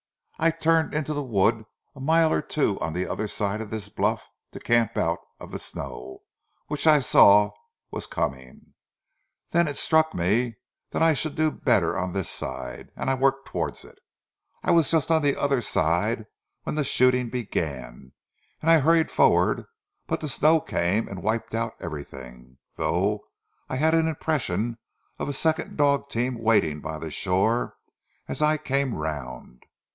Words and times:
I 0.39 0.49
turned 0.49 0.95
into 0.95 1.13
the 1.13 1.21
wood 1.21 1.63
a 1.95 1.99
mile 1.99 2.33
or 2.33 2.41
two 2.41 2.79
on 2.79 2.93
the 2.93 3.05
other 3.07 3.27
side 3.27 3.61
of 3.61 3.69
this 3.69 3.89
bluff 3.89 4.27
to 4.51 4.59
camp 4.59 4.97
out 4.97 5.19
of 5.39 5.51
the 5.51 5.59
snow 5.59 6.23
which 6.65 6.87
I 6.87 6.99
saw 6.99 7.51
was 7.91 8.07
coming. 8.07 8.73
Then 9.51 9.67
it 9.67 9.77
struck 9.77 10.15
me 10.15 10.55
that 10.89 11.03
I 11.03 11.13
should 11.13 11.35
do 11.35 11.51
better 11.51 11.95
on 11.95 12.11
this 12.13 12.31
side, 12.31 12.89
and 12.95 13.11
I 13.11 13.13
worked 13.13 13.47
towards 13.47 13.85
it. 13.85 13.99
I 14.63 14.71
was 14.71 14.89
just 14.89 15.11
on 15.11 15.21
the 15.21 15.39
other 15.39 15.61
side 15.61 16.25
when 16.63 16.73
the 16.73 16.83
shooting 16.83 17.29
began, 17.29 18.11
and 18.59 18.71
I 18.71 18.79
hurried 18.79 19.11
forward, 19.11 19.65
but 20.07 20.19
the 20.19 20.27
snow 20.29 20.59
came 20.59 21.07
and 21.07 21.21
wiped 21.21 21.53
out 21.53 21.75
everything, 21.79 22.57
though 22.73 23.27
I 23.69 23.75
had 23.75 23.93
an 23.93 24.07
impression 24.07 24.79
of 25.19 25.29
a 25.29 25.33
second 25.33 25.77
dog 25.77 26.09
team 26.09 26.41
waiting 26.41 26.81
by 26.81 26.97
the 26.97 27.11
shore 27.11 27.75
as 28.27 28.41
I 28.41 28.57
came 28.57 28.95
round. 28.95 29.61